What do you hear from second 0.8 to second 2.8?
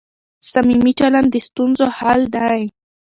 چلند د ستونزو حل دی.